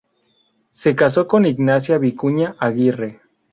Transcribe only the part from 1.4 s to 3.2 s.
"Ignacia Vicuña Aguirre".